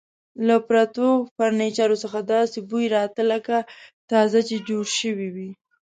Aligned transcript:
له 0.47 0.55
پرتو 0.67 1.07
فرنیچرو 1.35 2.01
څخه 2.03 2.19
داسې 2.33 2.59
بوی 2.69 2.85
راته، 2.95 3.21
لکه 3.31 3.57
تازه 4.11 4.39
چې 4.49 4.55
جوړ 4.67 4.85
شوي 4.99 5.29
وي. 5.35 5.49